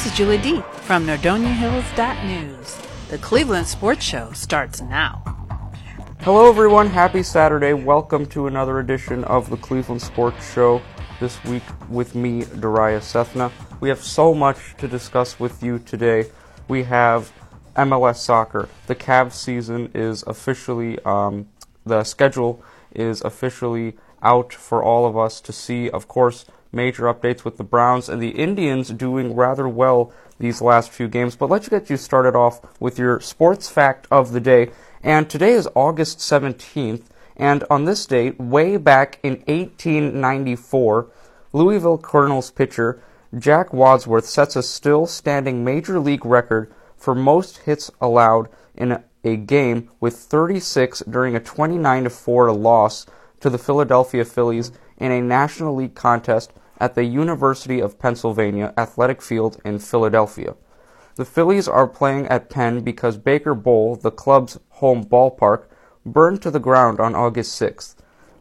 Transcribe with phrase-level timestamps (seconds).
[0.00, 2.78] This is Julie D from NordoniaHills.news.
[3.10, 5.22] The Cleveland Sports Show starts now.
[6.20, 6.86] Hello, everyone.
[6.86, 7.74] Happy Saturday.
[7.74, 10.80] Welcome to another edition of the Cleveland Sports Show.
[11.20, 13.52] This week with me, Darayus Sethna.
[13.80, 16.30] We have so much to discuss with you today.
[16.66, 17.30] We have
[17.76, 18.70] MLS soccer.
[18.86, 21.46] The Cavs season is officially, um,
[21.84, 25.90] the schedule is officially out for all of us to see.
[25.90, 30.90] Of course, major updates with the Browns and the Indians doing rather well these last
[30.90, 31.36] few games.
[31.36, 34.70] But let's get you started off with your sports fact of the day.
[35.02, 37.04] And today is August 17th.
[37.36, 41.10] And on this date, way back in 1894,
[41.52, 43.02] Louisville Cardinals pitcher
[43.36, 49.36] Jack Wadsworth sets a still standing major league record for most hits allowed in a
[49.36, 53.06] game with 36 during a 29 4 loss
[53.40, 59.20] to the Philadelphia Phillies in a National League contest at the University of Pennsylvania Athletic
[59.20, 60.54] Field in Philadelphia.
[61.16, 65.66] The Phillies are playing at Penn because Baker Bowl, the club's home ballpark,
[66.06, 67.96] burned to the ground on August 6th.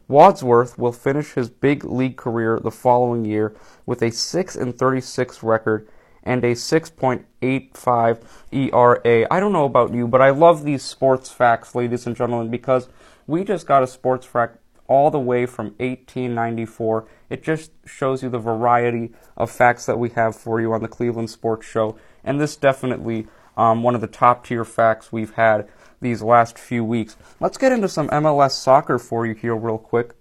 [0.07, 3.53] Wadsworth will finish his big league career the following year
[3.85, 5.87] with a 6 and 36 record
[6.23, 9.27] and a 6.85 ERA.
[9.29, 12.87] I don't know about you, but I love these sports facts, ladies and gentlemen, because
[13.27, 14.58] we just got a sports fact
[14.89, 17.07] all the way from 1894.
[17.29, 20.87] It just shows you the variety of facts that we have for you on the
[20.89, 25.69] Cleveland Sports Show, and this definitely um, one of the top tier facts we've had
[26.01, 27.15] these last few weeks.
[27.39, 30.15] Let's get into some MLS soccer for you here, real quick.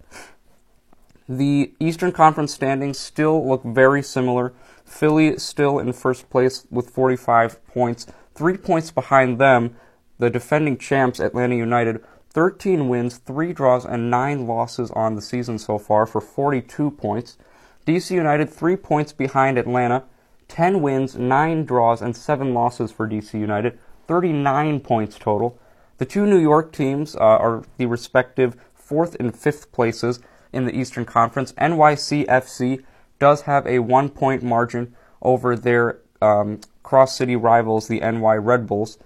[1.28, 4.52] The Eastern Conference standings still look very similar.
[4.84, 8.06] Philly still in first place with 45 points.
[8.34, 9.76] Three points behind them,
[10.18, 12.02] the defending champs, Atlanta United,
[12.38, 17.36] 13 wins, 3 draws, and 9 losses on the season so far for 42 points.
[17.84, 20.04] DC United 3 points behind Atlanta,
[20.46, 25.58] 10 wins, 9 draws, and 7 losses for DC United, 39 points total.
[25.96, 30.20] The two New York teams uh, are the respective 4th and 5th places
[30.52, 31.50] in the Eastern Conference.
[31.54, 32.84] NYCFC
[33.18, 38.68] does have a one point margin over their um, cross city rivals, the NY Red
[38.68, 38.96] Bulls.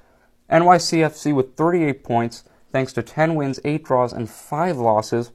[0.50, 5.30] NYCFC with 38 points thanks to 10 wins, 8 draws, and 5 losses.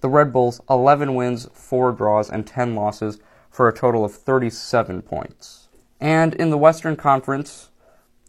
[0.00, 3.18] The Red Bulls, 11 wins, 4 draws, and 10 losses
[3.50, 5.68] for a total of 37 points.
[6.00, 7.70] And in the Western Conference,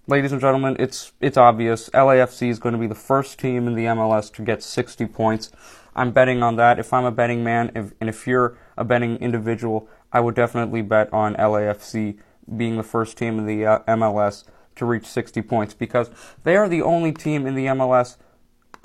[0.08, 1.90] ladies and gentlemen, it's it's obvious.
[1.90, 5.52] LAFC is going to be the first team in the MLS to get 60 points.
[5.96, 6.80] I'm betting on that.
[6.80, 10.82] If I'm a betting man, if, and if you're a betting individual, I would definitely
[10.82, 12.18] bet on LAFC
[12.56, 14.46] being the first team in the uh, MLS
[14.78, 16.10] to reach 60 points because
[16.44, 18.18] they are the only team in the MLS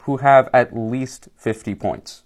[0.04, 2.24] who have at least 50 points.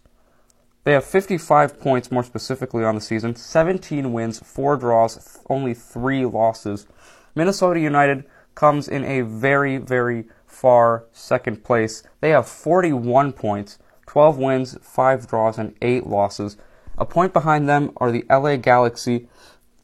[0.84, 6.26] They have 55 points more specifically on the season, 17 wins, 4 draws, only 3
[6.26, 6.86] losses.
[7.34, 8.24] Minnesota United
[8.54, 12.02] comes in a very, very far second place.
[12.20, 16.56] They have 41 points, 12 wins, 5 draws, and 8 losses.
[16.96, 19.28] A point behind them are the LA Galaxy,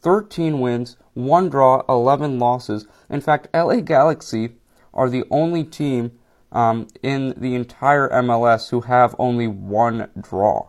[0.03, 2.87] 13 wins, 1 draw, 11 losses.
[3.09, 4.57] In fact, LA Galaxy
[4.93, 6.13] are the only team
[6.51, 10.69] um, in the entire MLS who have only one draw.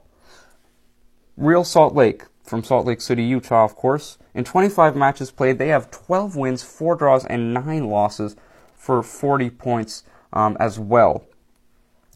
[1.35, 4.17] Real Salt Lake, from Salt Lake City, Utah, of course.
[4.33, 8.35] In 25 matches played, they have 12 wins, 4 draws, and 9 losses
[8.75, 11.25] for 40 points um, as well.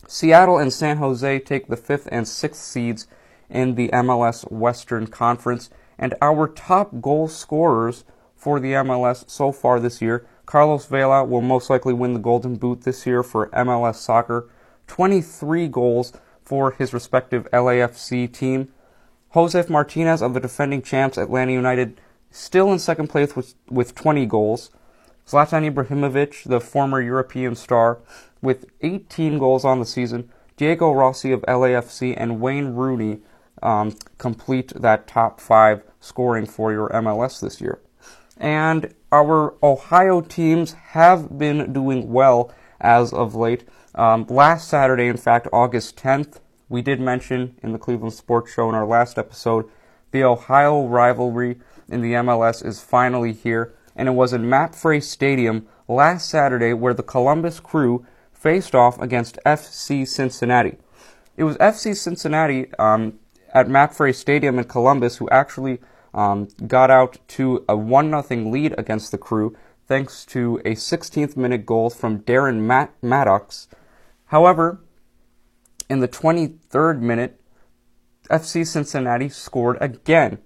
[0.08, 3.08] Seattle and San Jose take the 5th and 6th seeds
[3.50, 5.70] in the MLS Western Conference.
[5.98, 8.04] And our top goal scorers
[8.36, 12.56] for the MLS so far this year Carlos Vela will most likely win the Golden
[12.56, 14.50] Boot this year for MLS Soccer.
[14.88, 18.70] 23 goals for his respective LAFC team.
[19.34, 22.00] Josef Martinez of the defending champs Atlanta United
[22.32, 24.72] still in second place with, with 20 goals.
[25.28, 28.00] Zlatan Ibrahimovic, the former European star,
[28.42, 30.32] with 18 goals on the season.
[30.56, 33.20] Diego Rossi of LAFC and Wayne Rooney
[33.62, 37.82] um, complete that top five scoring for your MLS this year.
[38.38, 43.64] And our Ohio teams have been doing well as of late.
[43.96, 46.40] Um, last Saturday, in fact, August 10th,
[46.70, 49.66] we did mention in the Cleveland Sports Show in our last episode,
[50.12, 51.58] the Ohio rivalry
[51.90, 56.94] in the MLS is finally here, and it was in MAPFRE Stadium last Saturday where
[56.94, 60.78] the Columbus Crew faced off against FC Cincinnati.
[61.36, 63.20] It was FC Cincinnati um,
[63.54, 65.80] at MAPFRE Stadium in Columbus who actually
[66.14, 69.56] um, got out to a 1 0 lead against the Crew
[69.88, 73.68] thanks to a 16th minute goal from Darren Matt- Mattocks.
[74.28, 74.82] However,
[75.90, 77.40] in the 23rd minute,
[78.30, 80.40] FC Cincinnati scored again.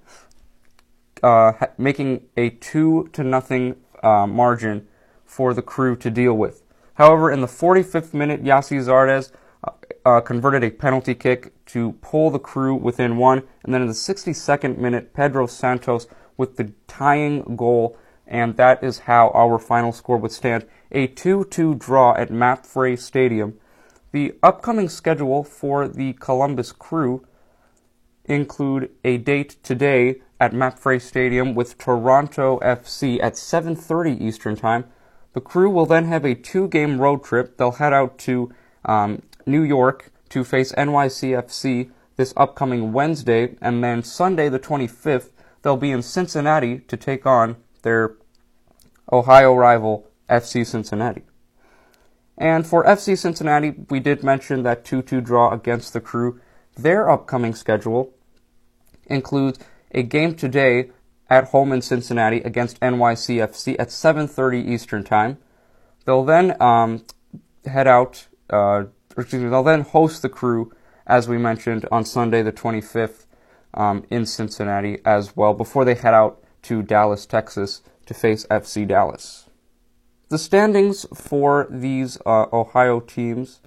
[1.23, 4.87] uh, making a two to nothing uh, margin
[5.25, 6.63] for the crew to deal with.
[6.95, 9.31] However, in the 45th minute, Gyasi Zardes
[10.05, 13.93] uh, converted a penalty kick to pull the crew within one, and then in the
[13.93, 16.07] 62nd minute, Pedro Santos
[16.37, 21.45] with the tying goal, and that is how our final score would stand a 2
[21.45, 23.57] 2 draw at MAPFRE Stadium.
[24.11, 27.25] The upcoming schedule for the Columbus crew
[28.25, 34.85] include a date today at MAPFRE Stadium with Toronto FC at 7:30 Eastern Time.
[35.33, 37.57] The crew will then have a two-game road trip.
[37.57, 38.51] They'll head out to
[38.83, 39.21] um,
[39.51, 45.29] New York to face NYCFC this upcoming Wednesday, and then Sunday the 25th
[45.61, 48.15] they'll be in Cincinnati to take on their
[49.11, 51.23] Ohio rival FC Cincinnati.
[52.37, 56.39] And for FC Cincinnati, we did mention that 2 2 draw against the crew.
[56.75, 58.13] Their upcoming schedule
[59.05, 59.59] includes
[59.91, 60.91] a game today
[61.29, 65.37] at home in Cincinnati against NYCFC at 7:30 Eastern Time.
[66.05, 67.05] They'll then um,
[67.65, 68.27] head out.
[68.49, 68.85] Uh,
[69.21, 69.49] excuse me.
[69.49, 70.71] They'll then host the crew,
[71.07, 73.25] as we mentioned, on Sunday the 25th
[73.73, 75.53] um, in Cincinnati as well.
[75.53, 79.49] Before they head out to Dallas, Texas, to face FC Dallas.
[80.29, 83.59] The standings for these uh, Ohio teams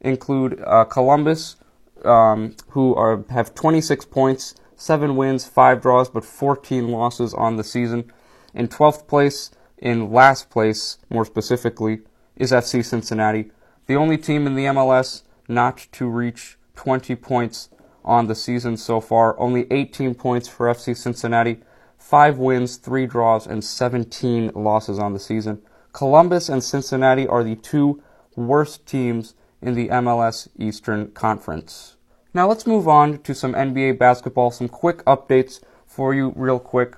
[0.00, 1.56] include uh, Columbus,
[2.04, 7.64] um, who are have 26 points, seven wins, five draws, but 14 losses on the
[7.64, 8.12] season.
[8.54, 12.00] In 12th place, in last place, more specifically,
[12.36, 13.50] is FC Cincinnati,
[13.86, 17.68] the only team in the MLS not to reach 20 points
[18.04, 19.38] on the season so far.
[19.38, 21.60] Only 18 points for FC Cincinnati
[22.06, 25.60] five wins, three draws, and 17 losses on the season.
[25.92, 28.00] Columbus and Cincinnati are the two
[28.36, 31.96] worst teams in the MLS Eastern Conference.
[32.32, 36.94] Now let's move on to some NBA basketball, some quick updates for you, real quick.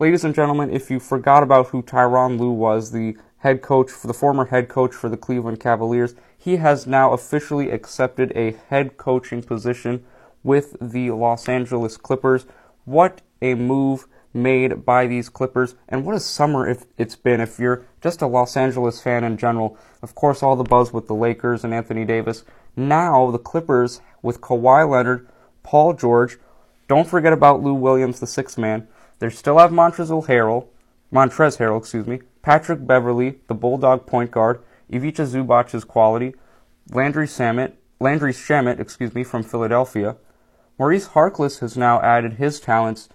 [0.00, 4.06] Ladies and gentlemen, if you forgot about who Tyronn Lue was, the head coach, for
[4.06, 8.96] the former head coach for the Cleveland Cavaliers, he has now officially accepted a head
[8.96, 10.04] coaching position
[10.42, 12.46] with the Los Angeles Clippers.
[12.84, 15.74] What a move made by these Clippers.
[15.88, 19.36] And what a summer if it's been if you're just a Los Angeles fan in
[19.36, 19.76] general.
[20.02, 22.44] Of course, all the buzz with the Lakers and Anthony Davis.
[22.76, 25.28] Now the Clippers with Kawhi Leonard,
[25.62, 26.38] Paul George.
[26.88, 28.86] Don't forget about Lou Williams, the sixth man.
[29.18, 30.66] They still have Montrezl Harrell,
[31.12, 36.34] Montrez Harrell, excuse me, Patrick Beverley, the Bulldog point guard, Ivica Zubac's quality,
[36.90, 40.16] Landry Shamet, Landry Shamet, excuse me, from Philadelphia.
[40.78, 43.08] Maurice Harkless has now added his talents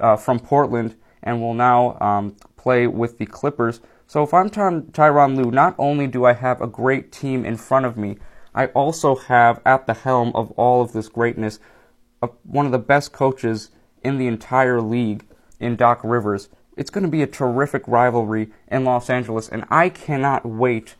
[0.00, 3.80] uh, from Portland and will now um, play with the Clippers.
[4.08, 7.56] So if I'm Ty- Tyronn Lue, not only do I have a great team in
[7.56, 8.18] front of me,
[8.54, 11.60] I also have at the helm of all of this greatness
[12.20, 13.70] a, one of the best coaches
[14.02, 15.24] in the entire league
[15.60, 16.48] in Doc Rivers.
[16.76, 20.94] It's going to be a terrific rivalry in Los Angeles, and I cannot wait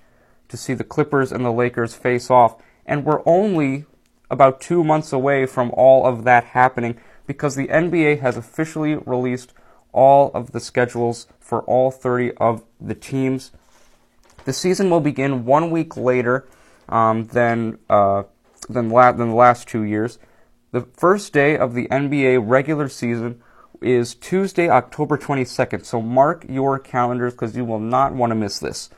[0.48, 2.62] to see the Clippers and the Lakers face off.
[2.84, 3.86] And we're only
[4.30, 9.54] about two months away from all of that happening because the NBA has officially released
[9.92, 13.52] all of the schedules for all 30 of the teams.
[14.44, 16.48] The season will begin one week later
[16.88, 18.24] um, than, uh,
[18.68, 20.18] than, la- than the last two years.
[20.72, 23.42] The first day of the NBA regular season
[23.82, 25.84] is Tuesday, October 22nd.
[25.84, 28.90] So mark your calendars because you will not want to miss this.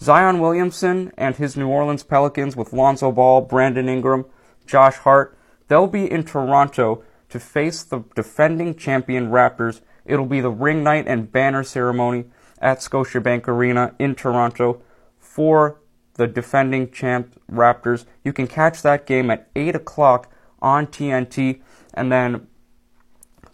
[0.00, 4.24] Zion Williamson and his New Orleans Pelicans with Lonzo Ball, Brandon Ingram,
[4.66, 5.38] Josh Hart,
[5.68, 9.80] they'll be in Toronto to face the defending champion Raptors.
[10.04, 12.24] It'll be the ring night and banner ceremony
[12.60, 14.82] at Scotiabank Arena in Toronto
[15.18, 15.80] for
[16.14, 18.04] the defending champ Raptors.
[18.24, 21.60] You can catch that game at 8 o'clock on TNT,
[21.94, 22.46] and then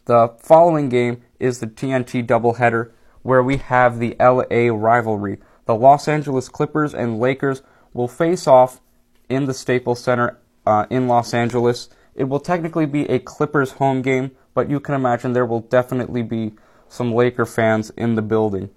[0.08, 5.38] the following game is the TNT doubleheader where we have the LA rivalry.
[5.66, 7.60] The Los Angeles Clippers and Lakers
[7.92, 8.80] will face off
[9.28, 11.90] in the Staples Center uh, in Los Angeles.
[12.14, 16.22] It will technically be a Clippers home game, but you can imagine there will definitely
[16.22, 16.54] be
[16.88, 18.70] some Laker fans in the building.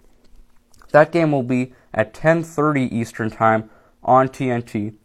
[0.91, 3.69] That game will be at 10:30 Eastern Time
[4.03, 4.95] on TNT.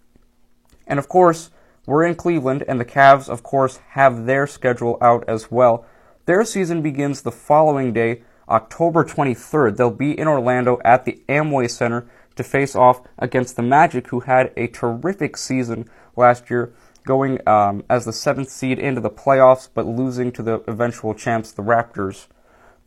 [0.89, 1.51] And of course,
[1.87, 5.87] we're in Cleveland and the Cavs of course have their schedule out as well.
[6.27, 9.77] Their season begins the following day, October 23rd.
[9.77, 12.05] They'll be in Orlando at the Amway Center
[12.35, 17.85] to face off against the Magic who had a terrific season last year going um,
[17.89, 22.27] as the seventh seed into the playoffs, but losing to the eventual champs, the Raptors.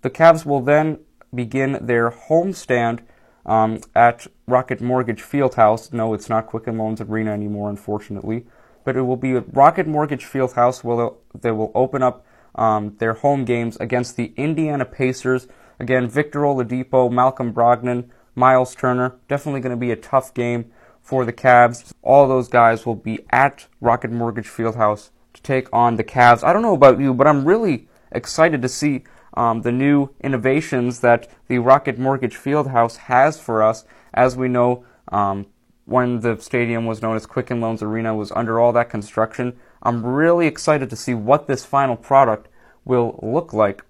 [0.01, 0.99] The Cavs will then
[1.33, 2.99] begin their homestand
[3.45, 5.93] um, at Rocket Mortgage Fieldhouse.
[5.93, 8.45] No, it's not Quicken Loans Arena anymore, unfortunately,
[8.83, 12.25] but it will be at Rocket Mortgage Fieldhouse where they will open up
[12.59, 15.47] um, their home games against the Indiana Pacers.
[15.79, 19.15] Again, Victor Oladipo, Malcolm Brogdon, Miles Turner.
[19.29, 20.69] Definitely going to be a tough game
[21.01, 21.93] for the Cavs.
[22.01, 26.43] All those guys will be at Rocket Mortgage Fieldhouse to take on the Cavs.
[26.43, 29.03] I don't know about you, but I'm really excited to see
[29.35, 33.85] um, the new innovations that the Rocket Mortgage Fieldhouse has for us.
[34.13, 35.45] As we know, um,
[35.85, 40.05] when the stadium was known as Quicken Loans Arena was under all that construction, I'm
[40.05, 42.48] really excited to see what this final product
[42.89, 43.85] will look like.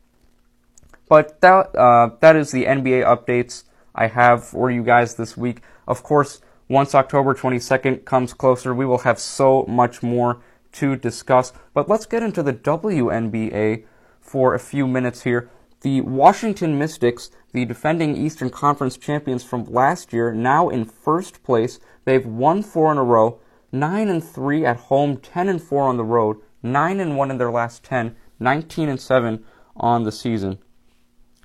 [1.08, 3.64] But that uh, that is the NBA updates
[3.96, 5.62] I have for you guys this week.
[5.88, 10.42] Of course, once October 22nd comes closer, we will have so much more
[10.74, 11.52] to discuss.
[11.74, 13.86] But let's get into the WNBA
[14.20, 15.50] for a few minutes here.
[15.82, 21.80] The Washington Mystics, the defending Eastern Conference champions from last year, now in first place.
[22.06, 23.40] They've won four in a row,
[23.72, 27.38] nine and three at home, ten and four on the road, nine and one in
[27.38, 29.44] their last ten, 19 and seven
[29.76, 30.60] on the season.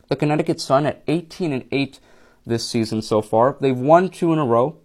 [0.08, 2.00] The Connecticut Sun at 18 and eight
[2.46, 3.56] this season so far.
[3.60, 4.78] They've won two in a row,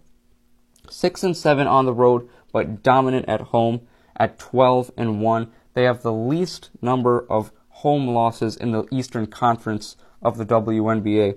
[0.88, 3.82] six and seven on the road, but dominant at home
[4.16, 5.50] at 12 and one.
[5.74, 11.36] They have the least number of home losses in the Eastern Conference of the WNBA.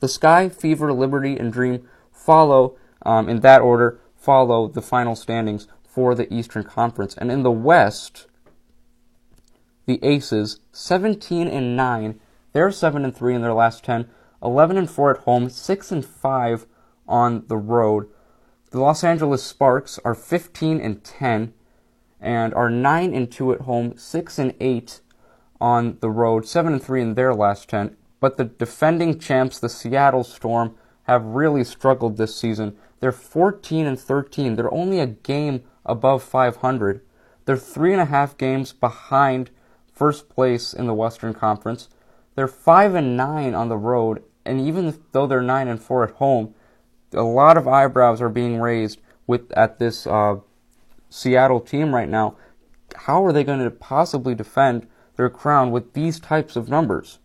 [0.00, 5.68] The Sky, Fever, Liberty, and Dream follow, um, in that order, follow the final standings
[5.84, 7.16] for the Eastern Conference.
[7.16, 8.26] And in the West,
[9.86, 12.20] the Aces, 17 and 9,
[12.52, 14.08] they're 7 and 3 in their last 10,
[14.42, 16.66] 11 and 4 at home, 6 and 5
[17.08, 18.08] on the road.
[18.70, 21.54] The Los Angeles Sparks are 15 and 10
[22.20, 25.00] and are 9 and 2 at home, 6 and 8
[25.60, 27.96] on the road, 7 and 3 in their last 10.
[28.20, 30.74] But the defending champs, the Seattle Storm,
[31.04, 32.76] have really struggled this season.
[33.00, 34.56] They're 14 and 13.
[34.56, 37.02] They're only a game above 500.
[37.44, 39.50] They're three and a half games behind
[39.96, 41.88] first place in the Western Conference.
[42.36, 46.12] They're five and nine on the road, and even though they're nine and four at
[46.12, 46.54] home,
[47.12, 50.36] a lot of eyebrows are being raised with at this uh,
[51.10, 52.36] Seattle team right now.
[52.94, 54.86] How are they going to possibly defend
[55.16, 57.18] their crown with these types of numbers.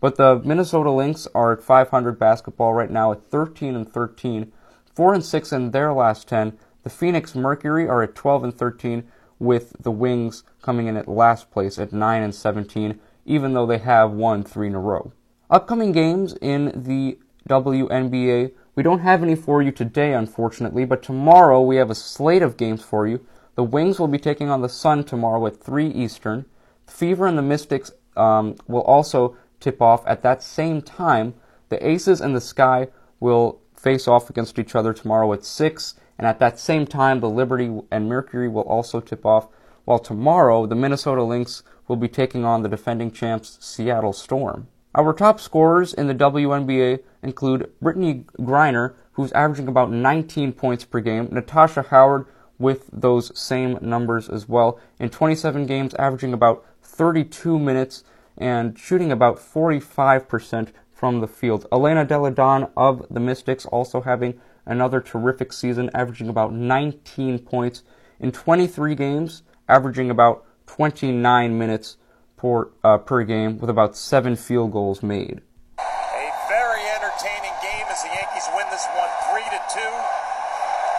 [0.00, 4.52] But the Minnesota Lynx are at 500 basketball right now at 13 and 13,
[4.94, 6.58] 4 and 6 in their last 10.
[6.82, 9.04] The Phoenix Mercury are at 12 and 13
[9.44, 13.78] with the Wings coming in at last place at 9 and 17 even though they
[13.78, 15.12] have won 3 in a row.
[15.50, 21.62] Upcoming games in the WNBA we don't have any for you today, unfortunately, but tomorrow
[21.62, 23.24] we have a slate of games for you.
[23.54, 26.44] The Wings will be taking on the Sun tomorrow at 3 Eastern.
[26.86, 31.34] Fever and the Mystics um, will also tip off at that same time.
[31.68, 32.88] The Aces and the Sky
[33.20, 37.28] will face off against each other tomorrow at 6, and at that same time, the
[37.28, 39.48] Liberty and Mercury will also tip off,
[39.84, 44.68] while tomorrow, the Minnesota Lynx will be taking on the defending champs Seattle Storm.
[44.94, 51.00] Our top scorers in the WNBA include Brittney Griner, who's averaging about 19 points per
[51.00, 52.26] game, Natasha Howard
[52.58, 58.04] with those same numbers as well, in 27 games, averaging about 32 minutes
[58.38, 61.66] and shooting about 45% from the field.
[61.72, 67.82] Elena Delle Donne of the Mystics also having another terrific season, averaging about 19 points
[68.20, 71.96] in 23 games, averaging about 29 minutes
[72.36, 75.40] per, uh, per game, with about seven field goals made.
[75.78, 79.80] A very entertaining game as the Yankees win this one 3 to 2.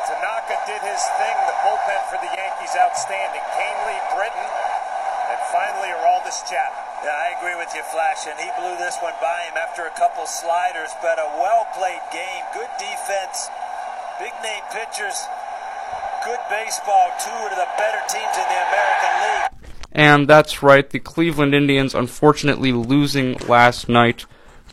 [0.05, 1.37] Tanaka did his thing.
[1.49, 3.41] The bullpen for the Yankees outstanding.
[3.57, 4.47] Kahnle, Britton,
[5.33, 6.84] and finally, Aroldis Chapman.
[7.05, 9.91] Yeah, I agree with you, Flash, and he blew this one by him after a
[9.91, 13.47] couple sliders, but a well-played game, good defense,
[14.17, 15.21] big-name pitchers,
[16.25, 19.69] good baseball, two of the better teams in the American League.
[19.91, 24.25] And that's right, the Cleveland Indians unfortunately losing last night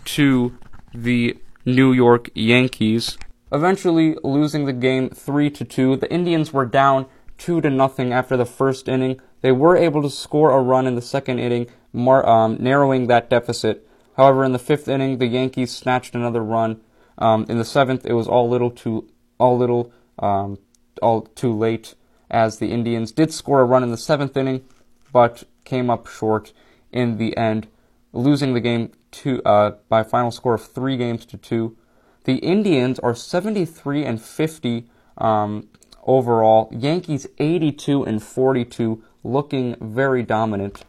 [0.06, 0.56] to
[0.94, 1.36] the
[1.66, 3.18] New York Yankees.
[3.52, 5.96] Eventually losing the game 3 to 2.
[5.96, 7.04] The Indians were down
[7.36, 9.20] 2 to nothing after the first inning.
[9.42, 13.28] They were able to score a run in the second inning, mar- um, narrowing that
[13.28, 13.87] deficit.
[14.16, 16.80] However, in the fifth inning, the Yankees snatched another run.
[17.18, 19.08] Um, in the seventh, it was all little too
[19.38, 20.58] all little um,
[21.02, 21.94] all too late,
[22.30, 24.64] as the Indians did score a run in the seventh inning,
[25.12, 26.52] but came up short
[26.92, 27.66] in the end,
[28.12, 31.76] losing the game to uh, by a final score of three games to two.
[32.25, 35.68] The Indians are 73 and 50 um,
[36.04, 36.70] overall.
[36.72, 40.85] Yankees 82 and 42 looking very dominant.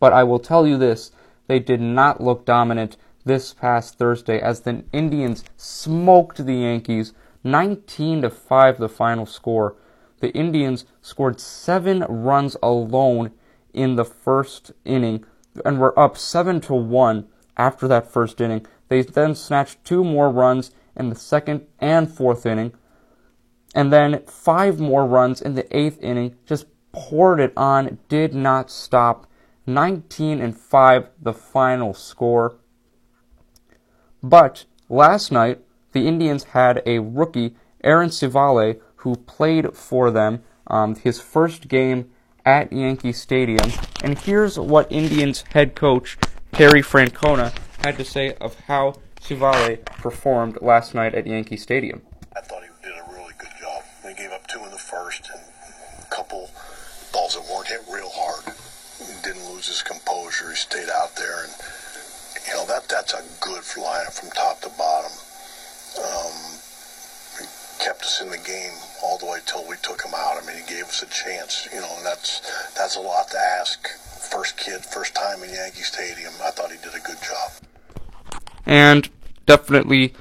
[0.00, 1.12] But I will tell you this
[1.46, 7.12] they did not look dominant this past Thursday as the Indians smoked the Yankees
[7.44, 9.76] 19 to 5 the final score.
[10.20, 13.32] The Indians scored 7 runs alone
[13.72, 15.24] in the first inning
[15.64, 18.66] and were up 7 to 1 after that first inning.
[18.88, 22.72] They then snatched two more runs in the second and fourth inning,
[23.74, 26.36] and then five more runs in the eighth inning.
[26.46, 29.26] Just poured it on, did not stop.
[29.66, 32.56] 19 and 5 the final score.
[34.22, 35.60] But last night,
[35.92, 37.54] the Indians had a rookie,
[37.84, 42.10] Aaron Civale, who played for them um, his first game
[42.44, 43.70] at Yankee Stadium.
[44.02, 46.16] And here's what Indians head coach
[46.52, 47.52] Terry Francona
[47.84, 52.02] had to say of how Civale performed last night at Yankee Stadium.
[52.34, 53.82] I thought he did a really good job.
[54.02, 55.42] They gave up two in the first and
[56.02, 56.50] a couple
[57.12, 58.54] balls that weren't hit real hard.
[58.98, 60.50] He didn't lose his composure.
[60.50, 61.52] He stayed out there, and
[62.46, 65.10] you know that that's a good lineup from top to bottom.
[65.98, 66.36] Um,
[67.42, 67.46] he
[67.82, 70.38] kept us in the game all the way till we took him out.
[70.38, 71.66] I mean, he gave us a chance.
[71.74, 72.38] You know, and that's
[72.78, 73.82] that's a lot to ask.
[74.30, 76.32] First kid, first time in Yankee Stadium.
[76.42, 77.50] I thought he did a good job
[78.68, 79.08] and
[79.46, 80.12] definitely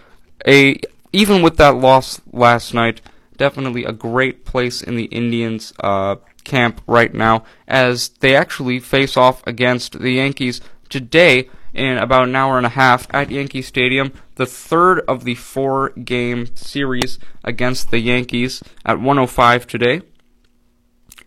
[0.48, 0.79] a
[1.13, 3.01] even with that loss last night,
[3.38, 6.15] definitely a great place in the Indians uh,
[6.48, 12.36] camp right now as they actually face off against the Yankees today in about an
[12.36, 17.92] hour and a half at Yankee Stadium, the third of the four game series against
[17.92, 20.01] the Yankees at 105 today.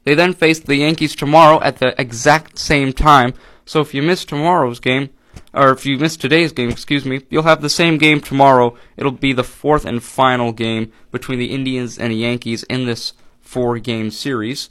[0.05, 3.35] They then face the Yankees tomorrow at the exact same time.
[3.65, 5.11] So if you miss tomorrow's game,
[5.53, 8.77] or if you miss today's game, excuse me, you'll have the same game tomorrow.
[8.97, 13.12] It'll be the fourth and final game between the Indians and the Yankees in this
[13.41, 14.71] four game series.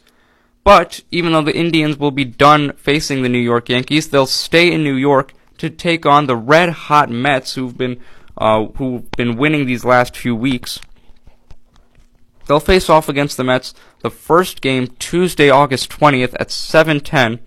[0.64, 4.72] But even though the Indians will be done facing the New York Yankees, they'll stay
[4.72, 8.00] in New York to take on the red hot Mets who've been
[8.38, 10.80] uh, who've been winning these last few weeks.
[12.48, 17.40] They'll face off against the Mets the first game Tuesday, August 20th at 7:10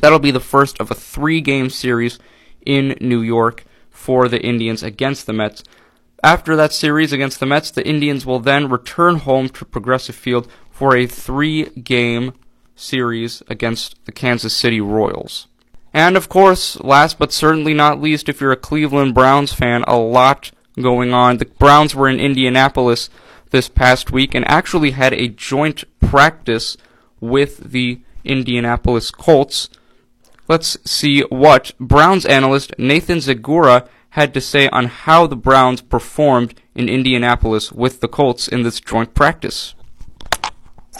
[0.00, 2.18] That'll be the first of a three game series
[2.64, 5.62] in New York for the Indians against the Mets.
[6.22, 10.50] After that series against the Mets, the Indians will then return home to Progressive Field
[10.80, 12.32] for a three game
[12.74, 15.46] series against the Kansas City Royals.
[15.92, 19.98] And of course, last but certainly not least, if you're a Cleveland Browns fan, a
[19.98, 21.36] lot going on.
[21.36, 23.10] The Browns were in Indianapolis
[23.50, 26.78] this past week and actually had a joint practice
[27.20, 29.68] with the Indianapolis Colts.
[30.48, 36.54] Let's see what Browns analyst Nathan Zegura had to say on how the Browns performed
[36.74, 39.74] in Indianapolis with the Colts in this joint practice.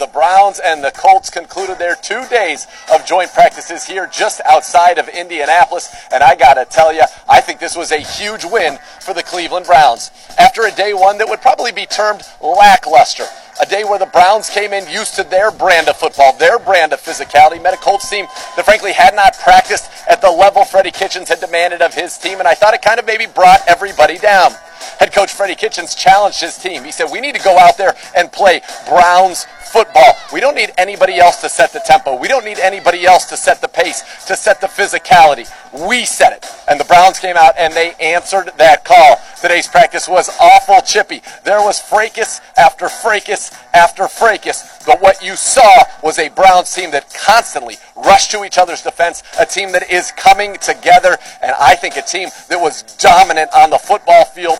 [0.01, 4.97] The Browns and the Colts concluded their two days of joint practices here just outside
[4.97, 5.95] of Indianapolis.
[6.11, 9.21] And I got to tell you, I think this was a huge win for the
[9.21, 10.09] Cleveland Browns.
[10.39, 13.25] After a day one that would probably be termed lackluster,
[13.61, 16.93] a day where the Browns came in used to their brand of football, their brand
[16.93, 17.61] of physicality.
[17.61, 21.39] Met a Colts team that frankly had not practiced at the level Freddie Kitchens had
[21.39, 24.51] demanded of his team, and I thought it kind of maybe brought everybody down.
[24.99, 26.83] Head coach Freddie Kitchens challenged his team.
[26.83, 30.15] He said, We need to go out there and play Browns football.
[30.33, 32.15] We don't need anybody else to set the tempo.
[32.15, 35.49] We don't need anybody else to set the pace, to set the physicality.
[35.87, 36.45] We set it.
[36.69, 39.17] And the Browns came out and they answered that call.
[39.41, 41.21] Today's practice was awful chippy.
[41.45, 44.83] There was fracas after fracas after fracas.
[44.85, 49.23] But what you saw was a Browns team that constantly rushed to each other's defense,
[49.39, 53.69] a team that is coming together, and I think a team that was dominant on
[53.69, 54.59] the football field.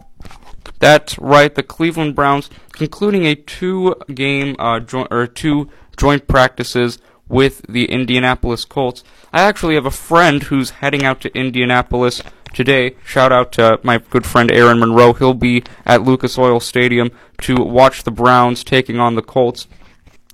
[0.81, 1.53] That's right.
[1.53, 6.97] The Cleveland Browns concluding a two-game uh, or two joint practices
[7.29, 9.03] with the Indianapolis Colts.
[9.31, 12.95] I actually have a friend who's heading out to Indianapolis today.
[13.05, 15.13] Shout out to my good friend Aaron Monroe.
[15.13, 19.67] He'll be at Lucas Oil Stadium to watch the Browns taking on the Colts.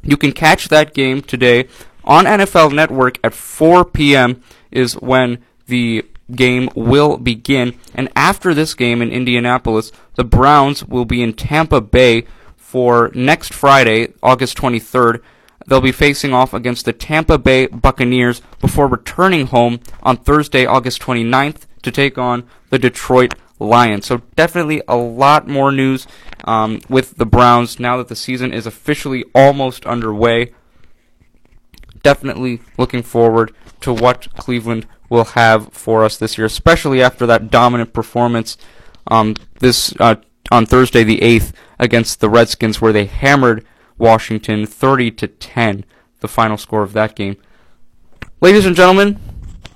[0.01, 1.67] You can catch that game today
[2.05, 4.41] on NFL Network at 4 p.m.
[4.71, 7.77] is when the game will begin.
[7.93, 13.53] And after this game in Indianapolis, the Browns will be in Tampa Bay for next
[13.53, 15.21] Friday, August 23rd.
[15.67, 21.01] They'll be facing off against the Tampa Bay Buccaneers before returning home on Thursday, August
[21.01, 24.05] 29th to take on the Detroit Lions.
[24.05, 26.07] So definitely a lot more news
[26.45, 30.53] um, with the Browns now that the season is officially almost underway.
[32.03, 37.49] Definitely looking forward to what Cleveland will have for us this year, especially after that
[37.49, 38.57] dominant performance
[39.07, 40.15] um, this uh,
[40.51, 43.65] on Thursday the eighth against the Redskins, where they hammered
[43.97, 45.85] Washington thirty to ten.
[46.19, 47.37] The final score of that game.
[48.41, 49.19] Ladies and gentlemen,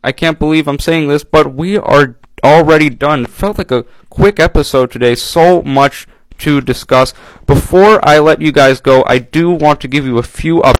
[0.03, 3.27] I can't believe I'm saying this, but we are already done.
[3.27, 5.13] Felt like a quick episode today.
[5.13, 6.07] So much
[6.39, 7.13] to discuss.
[7.45, 10.77] Before I let you guys go, I do want to give you a few up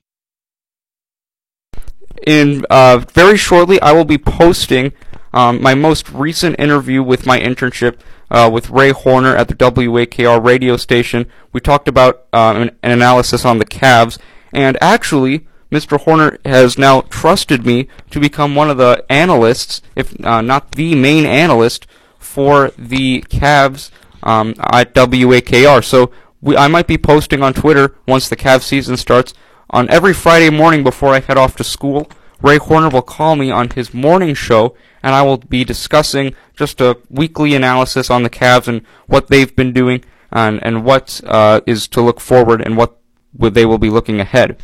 [2.25, 4.93] in uh, very shortly, I will be posting
[5.33, 10.43] um, my most recent interview with my internship uh, with Ray Horner at the WAKR
[10.43, 11.25] radio station.
[11.51, 14.17] We talked about uh, an, an analysis on the Cavs,
[14.53, 15.99] and actually, Mr.
[15.99, 20.95] Horner has now trusted me to become one of the analysts, if uh, not the
[20.95, 21.87] main analyst,
[22.19, 23.89] for the Cavs
[24.23, 25.83] um, at WAKR.
[25.83, 29.33] So we, I might be posting on Twitter once the Cavs season starts.
[29.73, 33.51] On every Friday morning before I head off to school, Ray Horner will call me
[33.51, 38.29] on his morning show, and I will be discussing just a weekly analysis on the
[38.29, 42.75] Cavs and what they've been doing, and and what uh, is to look forward and
[42.75, 42.97] what
[43.33, 44.61] they will be looking ahead.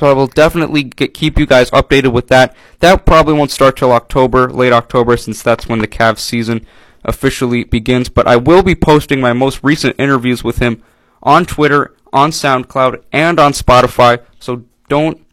[0.00, 2.56] So I will definitely get, keep you guys updated with that.
[2.80, 6.66] That probably won't start till October, late October, since that's when the Cavs season
[7.04, 8.08] officially begins.
[8.08, 10.82] But I will be posting my most recent interviews with him
[11.22, 14.22] on Twitter, on SoundCloud, and on Spotify.
[14.38, 15.24] So don't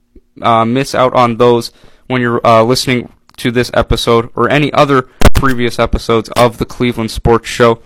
[0.41, 1.71] uh, miss out on those
[2.07, 7.12] when you're uh, listening to this episode or any other previous episodes of the Cleveland
[7.12, 7.81] Sports Show.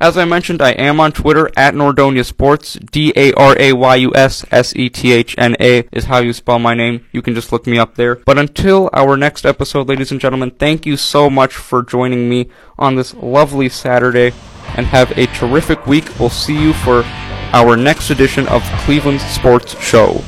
[0.00, 2.74] As I mentioned, I am on Twitter at Nordonia Sports.
[2.74, 6.18] D A R A Y U S S E T H N A is how
[6.18, 7.06] you spell my name.
[7.12, 8.16] You can just look me up there.
[8.16, 12.48] But until our next episode, ladies and gentlemen, thank you so much for joining me
[12.78, 14.32] on this lovely Saturday
[14.76, 16.18] and have a terrific week.
[16.18, 17.04] We'll see you for
[17.52, 20.22] our next edition of Cleveland Sports Show.